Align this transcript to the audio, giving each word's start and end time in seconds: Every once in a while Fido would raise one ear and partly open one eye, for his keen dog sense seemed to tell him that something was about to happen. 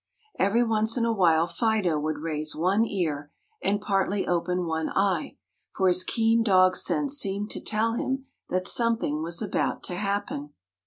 Every 0.39 0.63
once 0.65 0.97
in 0.97 1.05
a 1.05 1.13
while 1.13 1.45
Fido 1.45 1.99
would 1.99 2.17
raise 2.17 2.55
one 2.55 2.83
ear 2.85 3.31
and 3.61 3.79
partly 3.79 4.25
open 4.25 4.65
one 4.65 4.89
eye, 4.89 5.37
for 5.75 5.87
his 5.87 6.03
keen 6.03 6.41
dog 6.41 6.75
sense 6.75 7.19
seemed 7.19 7.51
to 7.51 7.61
tell 7.61 7.93
him 7.93 8.25
that 8.49 8.67
something 8.67 9.21
was 9.21 9.43
about 9.43 9.83
to 9.83 9.95
happen. 9.95 10.53